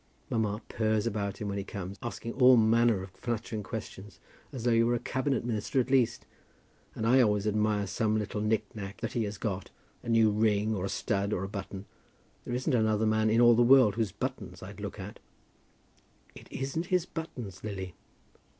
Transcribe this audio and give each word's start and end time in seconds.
Mamma 0.31 0.63
purrs 0.67 1.05
about 1.05 1.37
him 1.37 1.47
when 1.47 1.59
he 1.59 1.63
comes, 1.63 1.99
asking 2.01 2.33
all 2.33 2.57
manner 2.57 3.03
of 3.03 3.11
flattering 3.11 3.61
questions 3.61 4.19
as 4.51 4.63
though 4.63 4.71
he 4.73 4.81
were 4.81 4.95
a 4.95 4.99
cabinet 4.99 5.45
minister 5.45 5.79
at 5.79 5.91
least, 5.91 6.25
and 6.95 7.05
I 7.05 7.21
always 7.21 7.45
admire 7.45 7.85
some 7.85 8.17
little 8.17 8.41
knicknack 8.41 8.99
that 9.01 9.13
he 9.13 9.25
has 9.25 9.37
got, 9.37 9.69
a 10.01 10.09
new 10.09 10.31
ring, 10.31 10.73
or 10.73 10.85
a 10.85 10.89
stud, 10.89 11.33
or 11.33 11.43
a 11.43 11.47
button. 11.47 11.85
There 12.45 12.55
isn't 12.55 12.73
another 12.73 13.05
man 13.05 13.29
in 13.29 13.39
all 13.39 13.53
the 13.53 13.61
world 13.61 13.93
whose 13.93 14.11
buttons 14.11 14.63
I'd 14.63 14.79
look 14.79 14.99
at." 14.99 15.19
"It 16.33 16.47
isn't 16.51 16.87
his 16.87 17.05
buttons, 17.05 17.63
Lily." 17.63 17.93